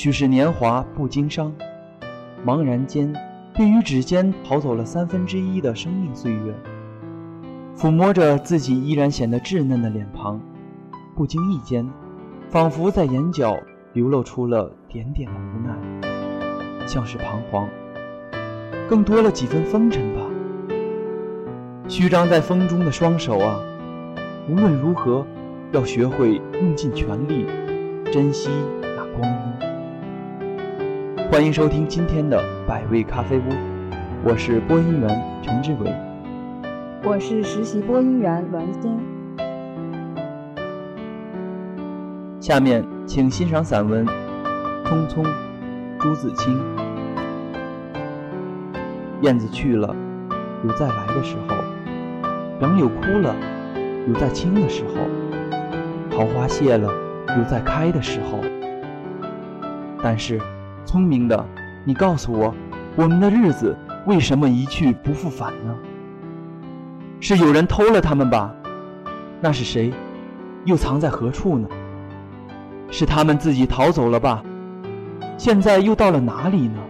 [0.00, 1.52] 许是年华不经伤，
[2.46, 3.12] 茫然间，
[3.52, 6.54] 便于指尖逃走了三分之一的生命岁月。
[7.76, 10.40] 抚摸着自己依然显得稚嫩的脸庞，
[11.16, 11.84] 不经意间，
[12.48, 13.58] 仿佛在眼角
[13.92, 17.68] 流露出了点点的无奈，像是彷徨，
[18.88, 20.20] 更多了几分风尘吧。
[21.88, 23.58] 虚张在风中的双手啊，
[24.48, 25.26] 无论如何，
[25.72, 27.46] 要学会用尽全力，
[28.12, 28.48] 珍惜
[28.80, 29.67] 那光阴。
[31.30, 33.42] 欢迎收听今天的百味咖啡屋，
[34.24, 35.94] 我是播音员陈志伟，
[37.04, 38.98] 我是实习播音员栾星。
[42.40, 44.06] 下面请欣赏散文
[44.86, 45.22] 《匆匆》，
[45.98, 46.58] 朱自清。
[49.20, 49.94] 燕子去了，
[50.64, 51.54] 有再来的时候。
[52.60, 53.36] 杨柳枯了，
[54.08, 55.02] 有再青的时候；
[56.10, 56.90] 桃花谢了，
[57.36, 58.40] 有再开的时候。
[60.02, 60.40] 但是，
[60.88, 61.44] 聪明的，
[61.84, 62.54] 你告诉我，
[62.96, 65.76] 我们的日子为什么一去不复返呢？
[67.20, 68.54] 是有人偷了他们吧？
[69.38, 69.92] 那是谁？
[70.64, 71.68] 又藏在何处呢？
[72.90, 74.42] 是他们自己逃走了吧？
[75.36, 76.80] 现在又到了哪里呢？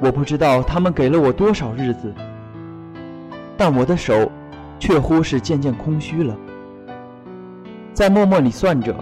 [0.00, 2.14] 我不知道他们给了我多少日子。
[3.56, 4.30] 但我的手，
[4.78, 6.36] 却乎是渐渐空虚了。
[7.92, 8.94] 在默默里算着，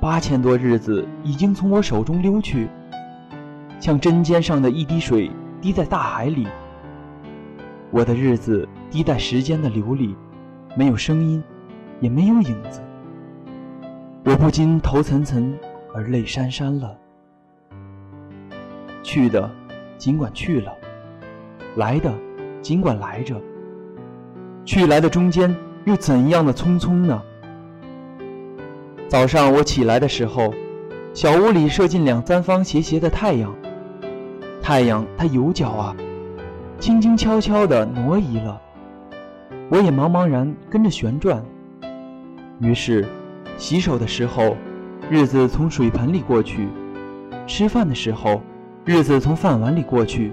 [0.00, 2.68] 八千多日子已经从我手中溜去，
[3.80, 5.28] 像针尖上的一滴水
[5.60, 6.46] 滴在大海里。
[7.90, 10.14] 我的日子滴在时间的流里，
[10.76, 11.42] 没有声音，
[12.00, 12.80] 也没有影子。
[14.24, 15.52] 我不禁头涔涔
[15.92, 16.96] 而泪潸潸了。
[19.02, 19.50] 去的，
[19.96, 20.70] 尽管去了；
[21.76, 22.12] 来的，
[22.62, 23.40] 尽管来着。
[24.64, 25.52] 去来的中间
[25.86, 27.20] 又怎样的匆匆呢？
[29.08, 30.52] 早上我起来的时候，
[31.14, 33.54] 小屋里射进两三方斜斜的太阳。
[34.60, 35.96] 太阳它有脚啊，
[36.78, 38.60] 轻轻悄悄地挪移了，
[39.70, 41.42] 我也茫茫然跟着旋转。
[42.60, 43.06] 于是，
[43.56, 44.54] 洗手的时候，
[45.08, 46.66] 日子从水盆里过去；
[47.46, 48.42] 吃饭的时候，
[48.84, 50.32] 日子从饭碗里过去；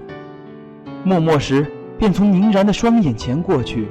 [1.02, 1.66] 默默时，
[1.96, 3.88] 便从凝然的双眼前过去。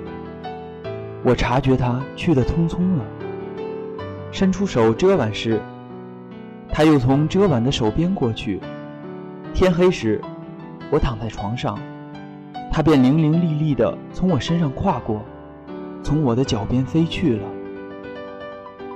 [1.24, 3.04] 我察觉他去得匆匆了，
[4.36, 5.62] 伸出手遮挽时，
[6.70, 8.60] 他又从遮挽的手边过去。
[9.54, 10.20] 天黑时，
[10.92, 11.80] 我躺在床上，
[12.70, 15.24] 他便伶伶俐俐地从我身上跨过，
[16.04, 17.48] 从我的脚边飞去了。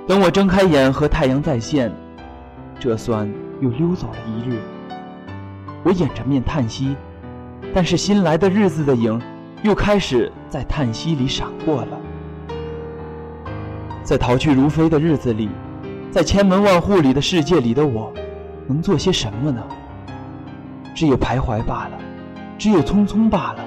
[0.06, 1.90] 等我睁开眼和太阳再现，
[2.78, 3.26] 这算
[3.62, 4.58] 又溜走了一日。
[5.82, 6.94] 我掩着面叹息，
[7.72, 9.18] 但是新来的日子的影，
[9.62, 11.99] 又开始在叹息里闪过了。
[14.02, 15.48] 在逃去如飞的日子里，
[16.10, 18.12] 在千门万户里的世界里的我，
[18.66, 19.62] 能做些什么呢？
[20.94, 21.98] 只有徘徊罢了，
[22.58, 23.64] 只有匆匆罢了。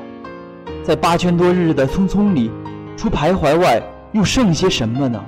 [0.83, 2.51] 在八千多日的匆匆里，
[2.97, 5.23] 除徘徊外，又剩些什么呢？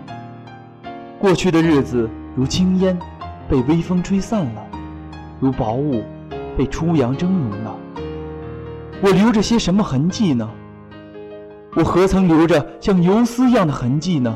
[1.17, 2.97] 过去的日子如轻烟，
[3.47, 4.61] 被微风吹散了；
[5.39, 6.03] 如薄雾，
[6.57, 7.75] 被初阳蒸融了。
[9.01, 10.49] 我留着些什么痕迹呢？
[11.75, 14.35] 我何曾留着像游丝一样的痕迹呢？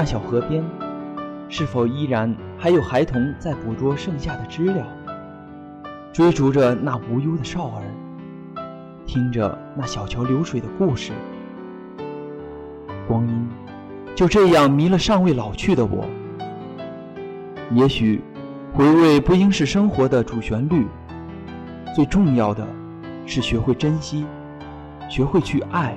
[0.00, 0.64] 那小河边，
[1.50, 4.86] 是否依然还有孩童在捕捉剩下的知了，
[6.10, 7.82] 追逐着那无忧的少儿，
[9.04, 11.12] 听着那小桥流水的故事？
[13.06, 13.46] 光阴
[14.16, 16.06] 就这样迷了尚未老去的我。
[17.70, 18.22] 也许，
[18.72, 20.86] 回味不应是生活的主旋律，
[21.94, 22.66] 最重要的
[23.26, 24.24] 是学会珍惜，
[25.10, 25.94] 学会去爱，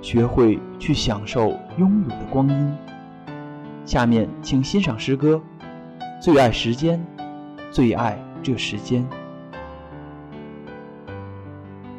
[0.00, 2.74] 学会去享受拥有的光阴。
[3.84, 5.40] 下面请欣赏诗歌
[6.22, 7.04] 《最爱时间，
[7.70, 9.02] 最爱这时间》。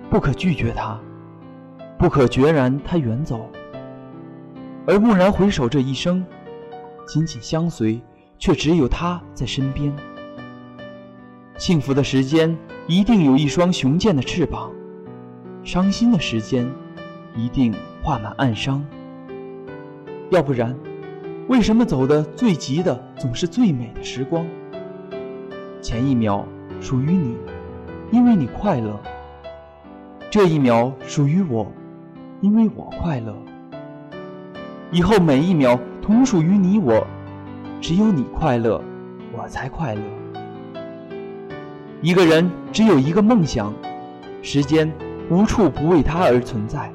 [0.09, 0.99] 不可拒绝他，
[1.97, 3.49] 不可决然他远走，
[4.85, 6.25] 而蓦然回首，这一生，
[7.07, 8.01] 紧紧相随，
[8.37, 9.93] 却只有他在身边。
[11.57, 12.57] 幸福的时间
[12.87, 14.71] 一定有一双雄健的翅膀，
[15.63, 16.69] 伤心的时间
[17.35, 18.85] 一定画满暗伤。
[20.29, 20.77] 要不然，
[21.47, 24.45] 为什么走的最急的总是最美的时光？
[25.81, 26.45] 前一秒
[26.79, 27.35] 属于你，
[28.11, 28.97] 因为你快乐。
[30.29, 31.69] 这一秒属于我，
[32.39, 33.35] 因为我快乐。
[34.91, 37.05] 以后每一秒同属于你我，
[37.81, 38.81] 只有你快乐，
[39.33, 40.01] 我才快乐。
[42.01, 43.73] 一个人只有一个梦想，
[44.41, 44.89] 时间
[45.29, 46.91] 无处不为他而存在。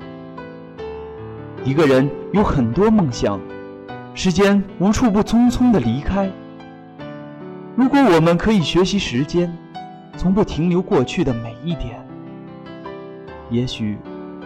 [1.64, 3.38] 一个人有很多梦想，
[4.18, 6.30] 时间无处不匆匆的离开。
[7.76, 9.54] 如果我们可以学习时间，
[10.16, 12.02] 从不停留过去的每一点。
[13.50, 13.98] 也许，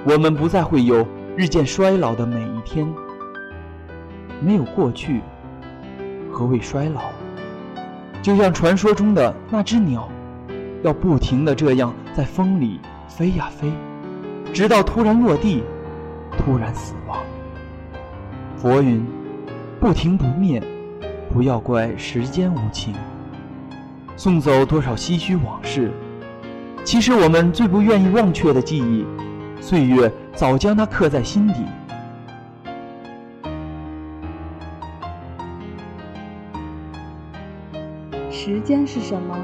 [0.05, 1.07] 我们不再会有
[1.37, 2.85] 日渐衰老的每一天。
[4.41, 5.21] 没有过去，
[6.33, 7.03] 何谓衰老？
[8.21, 10.09] 就像传说中的那只鸟，
[10.83, 13.71] 要不停的这样在风里飞呀飞，
[14.53, 15.63] 直到突然落地，
[16.37, 17.21] 突然死亡。
[18.57, 19.07] 佛云：
[19.81, 20.63] 不停不灭，
[21.33, 22.95] 不要怪时间无情。
[24.15, 25.91] 送走多少唏嘘往事。
[26.85, 29.07] 其实我们最不愿意忘却的记忆，
[29.59, 31.65] 岁月早将它刻在心底。
[38.31, 39.35] 时间是什么？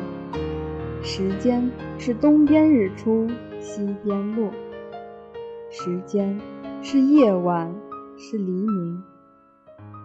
[1.03, 3.27] 时间是东边日出
[3.59, 4.51] 西边落。
[5.71, 6.39] 时间
[6.83, 7.75] 是夜晚
[8.19, 9.03] 是黎明。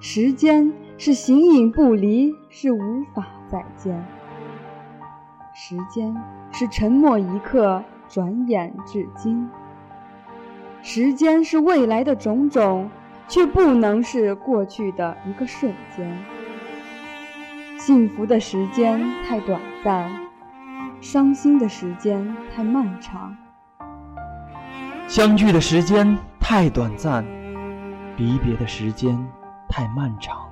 [0.03, 4.03] 时间是形影不离是无法再见。
[5.53, 6.11] 时间
[6.51, 9.47] 是沉默一刻，转眼至今。
[10.81, 12.89] 时间是未来的种种，
[13.27, 16.17] 却不能是过去的一个瞬间。
[17.77, 20.11] 幸福的时间太短暂，
[20.99, 23.37] 伤心的时间太漫长。
[25.07, 27.23] 相聚的时间太短暂，
[28.17, 29.15] 离别的时间
[29.71, 30.47] 太漫长。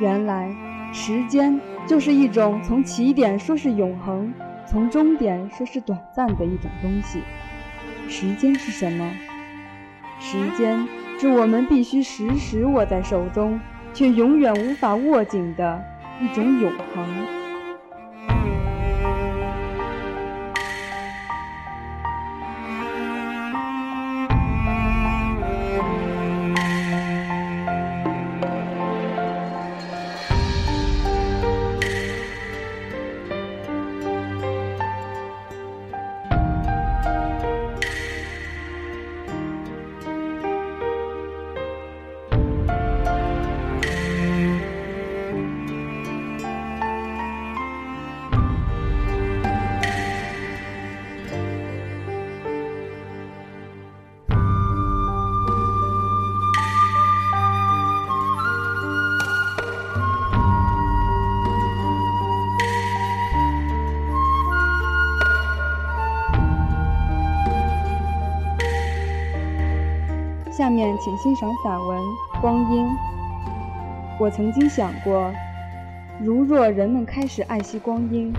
[0.00, 0.50] 原来。
[0.90, 4.32] 时间就是一种从起点说是永恒，
[4.66, 7.22] 从终点说是短暂的一种东西。
[8.08, 9.12] 时间是什么？
[10.18, 10.88] 时间
[11.18, 13.60] 是我们必须时时握在手中，
[13.92, 15.84] 却永远无法握紧的
[16.22, 17.37] 一种永恒。
[71.20, 72.00] 欣赏散文
[72.40, 72.86] 《光阴》。
[74.20, 75.32] 我曾经想过，
[76.20, 78.32] 如若人们开始爱惜光阴，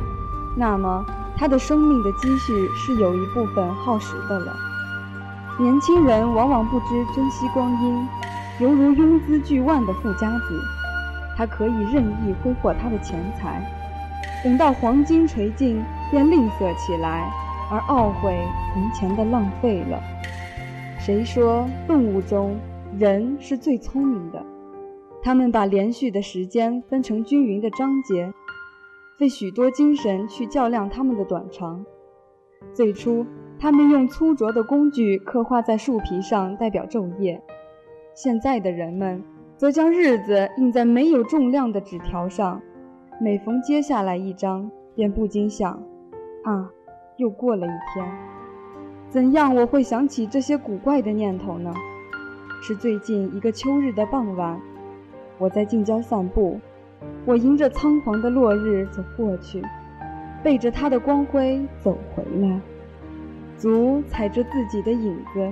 [0.56, 1.06] 那么
[1.38, 4.56] 他的生命的积蓄是有一部分耗时的了。
[5.60, 8.08] 年轻人往往不知珍惜光阴，
[8.60, 10.62] 犹如拥资巨万的富家子，
[11.36, 13.62] 他可以任意挥霍他的钱财，
[14.42, 17.30] 等到黄金垂尽，便吝啬起来，
[17.70, 18.40] 而懊悔
[18.74, 20.02] 从前的浪费了。
[20.98, 22.56] 谁说动物中
[22.98, 24.44] 人是最聪明的？
[25.22, 28.34] 他们把连续的时间分成均匀的章节，
[29.18, 31.86] 费许多精神去较量它们的短长。
[32.74, 33.26] 最初，
[33.60, 37.40] 他们用粗拙的工具刻画在树皮上，代表昼夜；
[38.16, 39.24] 现在的人们
[39.56, 42.62] 则将日子印在没有重量的纸条上，
[43.22, 45.72] 每逢接下来一张，便不禁想：
[46.44, 46.72] 啊，
[47.18, 48.06] 又过了一天。
[49.10, 51.74] 怎样我会想起这些古怪的念头呢？
[52.62, 54.60] 是最近一个秋日的傍晚，
[55.38, 56.60] 我在近郊散步，
[57.26, 59.64] 我迎着仓皇的落日走过去，
[60.44, 62.60] 背着它的光辉走回来，
[63.58, 65.50] 足踩着自己的影子。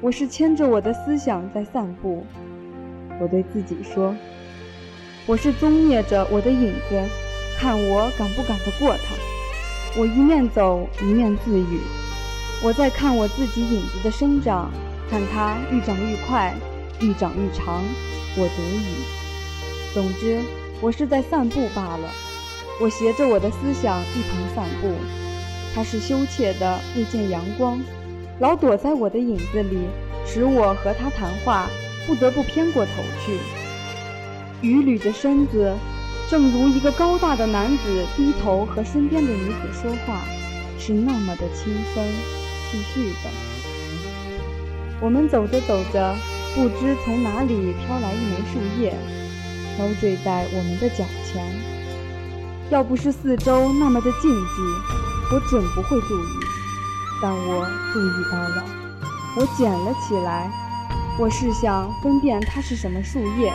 [0.00, 2.24] 我是牵着我的思想在散步，
[3.20, 4.16] 我对自己说
[5.28, 7.00] ：“我是踪灭着我的影子，
[7.58, 9.14] 看我赶不赶得过它。”
[10.00, 11.80] 我一面走一面自语
[12.64, 14.70] ：“我在看我自己影子的生长，
[15.12, 16.54] 看它愈长愈快，
[17.02, 17.84] 愈长愈长。”
[18.34, 19.92] 我得语。
[19.92, 20.40] 总之，
[20.80, 22.08] 我是在散步罢了。
[22.80, 24.94] 我携着我的思想一同散步，
[25.74, 27.78] 它是羞怯的，未见阳光，
[28.40, 29.80] 老躲在我的影子里，
[30.26, 31.68] 使我和他谈话
[32.06, 32.92] 不得不偏过头
[33.22, 33.38] 去。
[34.66, 35.74] 雨捋着身子。
[36.30, 40.22] 正如一个高大的男子低头和身边的女子说话，
[40.78, 42.02] 是那么的轻声
[42.70, 43.51] 细絮的。
[45.02, 46.14] 我们走着走着，
[46.54, 48.94] 不知从哪里飘来一枚树叶，
[49.74, 51.44] 飘坠在我们的脚前。
[52.70, 56.26] 要不是四周那么的静寂，我准不会注意。
[57.20, 58.64] 但我注意到了，
[59.38, 60.48] 我捡了起来。
[61.18, 63.52] 我试想分辨它是什么树叶，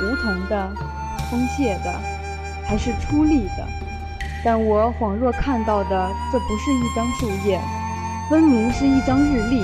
[0.00, 0.72] 梧桐的。
[1.28, 1.92] 松懈的，
[2.66, 3.68] 还是出力的？
[4.42, 7.60] 但我恍若看到的，这不是一张树叶，
[8.30, 9.62] 分明是一张日历，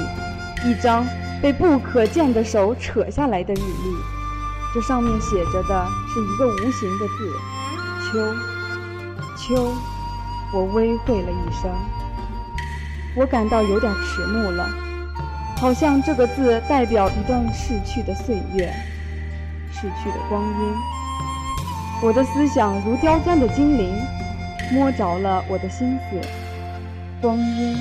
[0.65, 1.07] 一张
[1.43, 3.97] 被不可见的手扯下来的日历。
[4.75, 7.37] 这上面写着的是一个无形的字
[8.11, 8.35] “秋”。
[9.37, 9.73] 秋，
[10.53, 11.71] 我微会了一声，
[13.15, 14.69] 我感到有点迟暮了，
[15.59, 18.73] 好像这个字代表一段逝去的岁月，
[19.71, 20.75] 逝去的光阴。
[22.03, 23.95] 我的思想如刁钻的精灵，
[24.73, 26.21] 摸着了我的心思。
[27.21, 27.77] 光阴，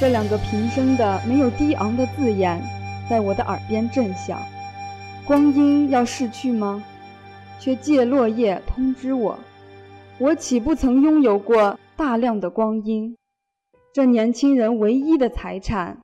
[0.00, 2.58] 这两个平声的、没有低昂的字眼，
[3.06, 4.40] 在我的耳边震响。
[5.26, 6.82] 光阴要逝去吗？
[7.58, 9.38] 却借落叶通知我，
[10.18, 13.14] 我岂不曾拥有过大量的光阴？
[13.92, 15.98] 这年轻人唯一的财产，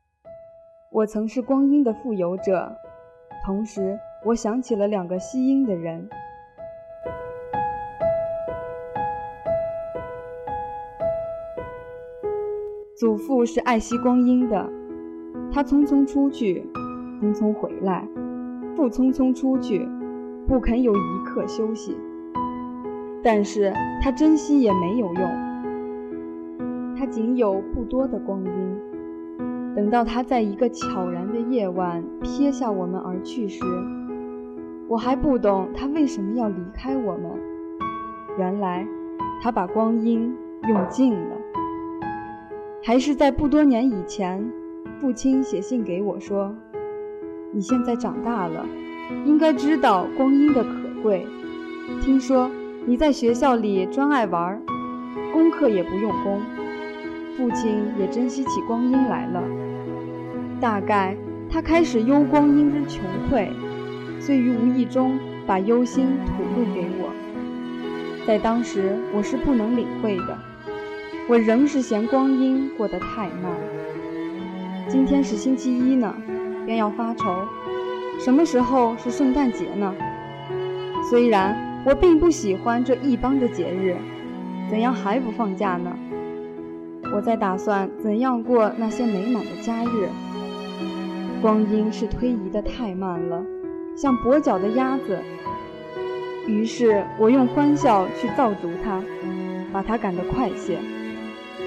[0.93, 2.77] 我曾是光阴的富有者。
[3.47, 6.07] 同时，我想起了两个吸阴的人。
[12.97, 14.73] 祖父是爱惜光阴的，
[15.53, 16.67] 他匆匆出去，
[17.21, 18.09] 匆匆回来，
[18.75, 19.87] 不匆匆出去，
[20.49, 21.95] 不肯有一刻休息。
[23.23, 23.71] 但是
[24.03, 28.79] 他珍惜也没有用，他仅有不多的光阴。
[29.75, 33.63] 等到他在一个悄然的夜晚撇下我们而去时，
[34.89, 37.31] 我还不懂他为什么要离开我们。
[38.39, 38.89] 原来，
[39.43, 40.35] 他把光阴
[40.67, 41.36] 用尽了。
[42.87, 44.49] 还是在不多年以前，
[45.01, 46.55] 父亲写信给我说
[47.53, 48.65] ：“你现在长大了，
[49.25, 50.71] 应该知道光阴的可
[51.03, 51.27] 贵。
[52.01, 52.49] 听说
[52.87, 54.63] 你在学校里专爱玩，
[55.33, 56.41] 功课也不用功。
[57.37, 59.43] 父亲也珍惜起光阴来了。
[60.61, 61.17] 大概
[61.51, 63.49] 他开始忧光阴之穷匮，
[64.21, 67.11] 遂于无意中把忧心吐露给我。
[68.25, 70.39] 在当时，我是不能领会的。”
[71.29, 73.53] 我仍是嫌光阴过得太慢。
[74.89, 76.15] 今天是星期一呢，
[76.65, 77.45] 便要发愁，
[78.21, 79.93] 什么时候是圣诞节呢？
[81.11, 83.97] 虽然我并不喜欢这一邦的节日，
[84.71, 85.93] 怎样还不放假呢？
[87.13, 90.09] 我在打算怎样过那些美满的佳日。
[91.43, 93.45] 光阴是推移的太慢了，
[93.97, 95.19] 像跛脚的鸭子。
[96.47, 99.03] 于是我用欢笑去造足它，
[99.73, 100.79] 把它赶得快些。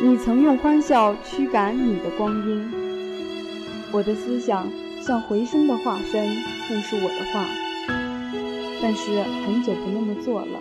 [0.01, 2.71] 你曾用欢笑驱赶你的光阴，
[3.91, 4.65] 我的思想
[5.01, 6.25] 像回声的化身，
[6.65, 7.45] 复述我的话。
[8.81, 10.57] 但是很久不那么做了。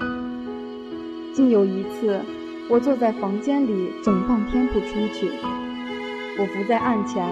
[1.33, 2.21] 竟有一次，
[2.69, 5.31] 我坐在房间里整半天不出去。
[6.37, 7.25] 我伏在案前，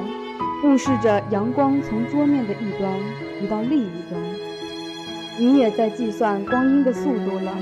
[0.62, 2.96] 目视着阳光从桌面的一端
[3.42, 4.22] 移到另一端。
[5.40, 7.52] 你也在计算光阴的速度了。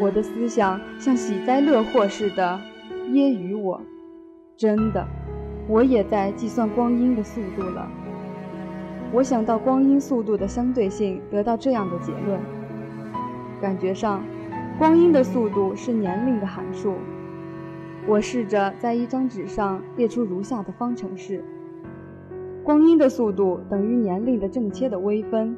[0.00, 2.60] 我的思想像喜灾乐祸似的。
[3.08, 3.80] 揶揄我，
[4.56, 5.06] 真的，
[5.66, 7.90] 我也在计算光阴的速度了。
[9.12, 12.38] 我想到光阴速度的相对性，得到这样的结论：
[13.62, 14.22] 感觉上，
[14.78, 16.96] 光阴的速度是年龄的函数。
[18.06, 21.42] 我试着在一张纸上列出如下的方程式：
[22.62, 25.56] 光阴的速度等于年龄的正切的微分。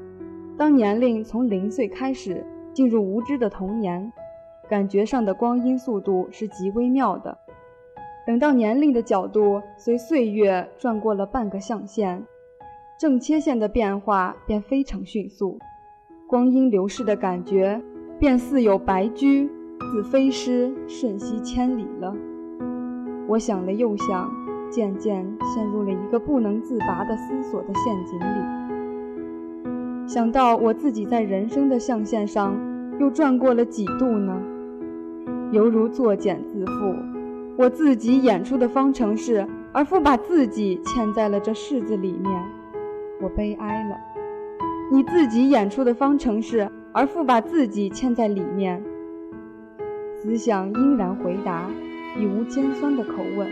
[0.57, 4.13] 当年龄从零岁开始进入无知的童年。
[4.71, 7.37] 感觉上的光阴速度是极微妙的，
[8.25, 12.23] 等到年龄的角度随岁月转过了半个象限，
[12.97, 15.59] 正切线的变化便非常迅速，
[16.29, 17.83] 光阴流逝的感觉
[18.21, 19.51] 便似有白驹
[19.91, 22.15] 自飞失瞬息千里了。
[23.27, 24.33] 我想了又想，
[24.71, 30.07] 渐渐陷入了一个不能自拔的思索的陷阱里。
[30.07, 32.57] 想到我自己在人生的象限上
[33.01, 34.41] 又转过了几度呢？
[35.53, 36.97] 犹如作茧自缚，
[37.57, 42.45] 我自己演出的方程式，而复把自己嵌在了这式子里面，
[43.21, 43.97] 我悲哀了。
[44.93, 48.81] 你自己演出的方程式，而复把自己嵌在里面。
[50.23, 51.69] 思想应然回答，
[52.17, 53.49] 已无尖酸的口吻。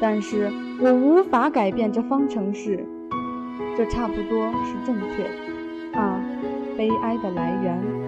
[0.00, 2.82] 但是我无法改变这方程式，
[3.76, 5.98] 这差不多是正确的。
[5.98, 6.20] 啊，
[6.76, 8.07] 悲哀的来源！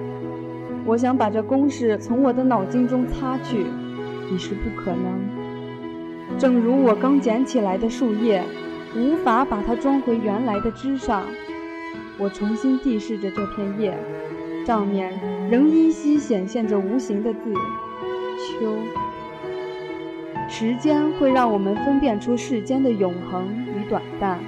[0.90, 3.64] 我想把这公式从我的脑筋中擦去，
[4.28, 6.36] 已是不可能。
[6.36, 8.42] 正如我刚捡起来的树叶，
[8.96, 11.22] 无法把它装回原来的枝上。
[12.18, 13.96] 我重新地视着这片叶。
[14.66, 15.12] 上面
[15.48, 17.54] 仍依稀显现着无形的字
[18.38, 18.74] “秋”。
[20.50, 24.40] 时间会让我们分辨出世间的永恒与短暂，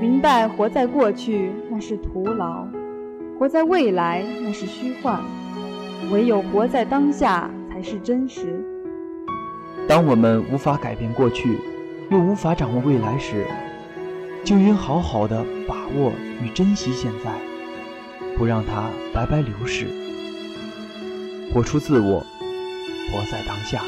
[0.00, 2.66] 明白活在过去那是徒劳，
[3.38, 5.20] 活在未来那是虚幻，
[6.10, 8.64] 唯有活在当下才是真实。
[9.88, 11.58] 当我们无法改变过去，
[12.10, 13.46] 又无法掌握未来时，
[14.44, 16.12] 就应好好的把握
[16.42, 17.30] 与珍惜现在。
[18.36, 19.86] 不让它白白流逝，
[21.52, 22.20] 活出自我，
[23.10, 23.82] 活在当下。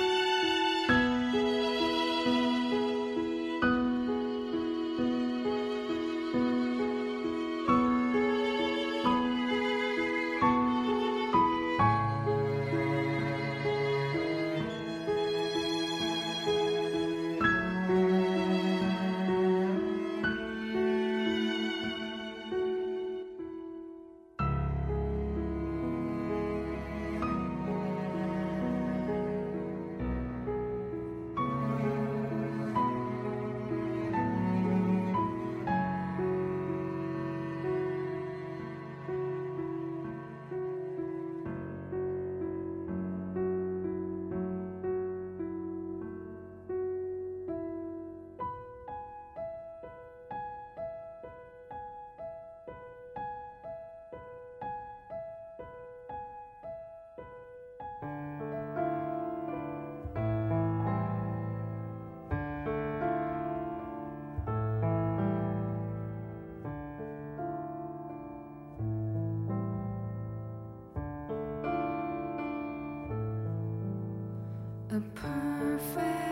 [74.98, 76.27] the perfect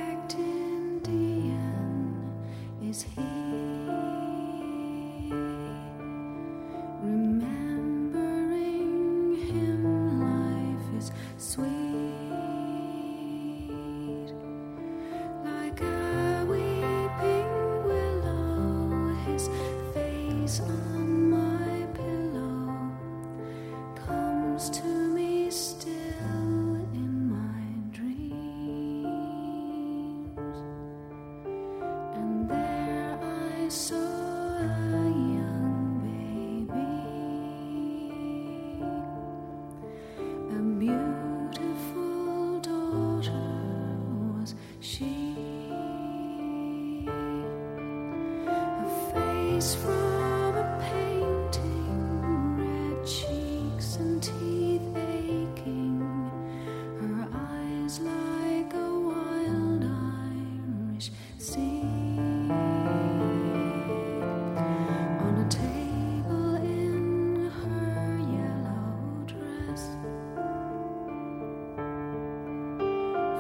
[33.68, 34.05] so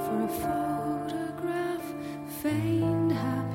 [0.06, 1.82] for a photograph,
[2.40, 3.45] feigned happiness.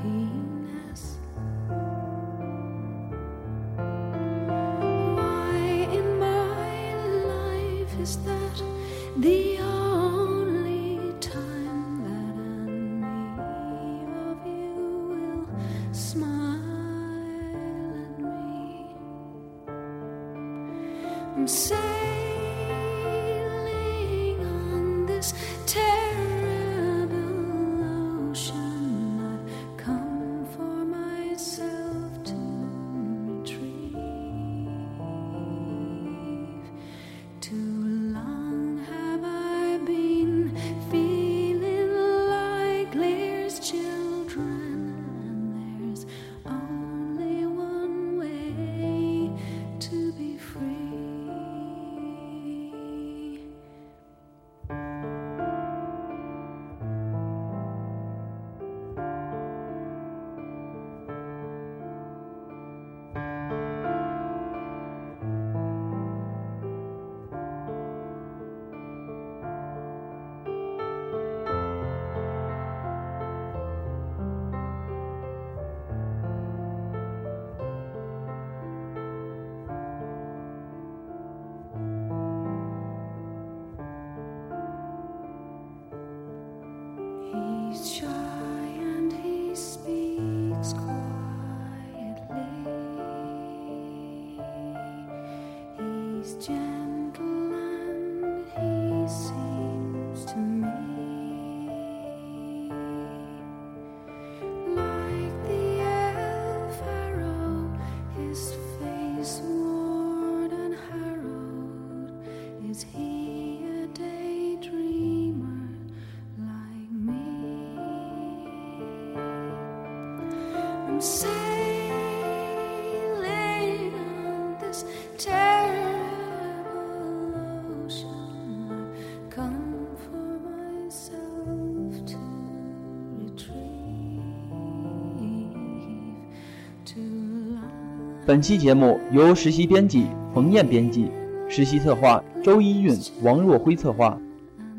[138.27, 141.11] 本期节目由实习编辑冯燕编辑，
[141.49, 144.17] 实习策划周一韵、王若辉策划。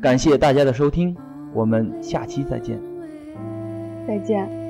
[0.01, 1.15] 感谢大家的收听，
[1.53, 2.79] 我们下期再见。
[4.07, 4.62] 再见。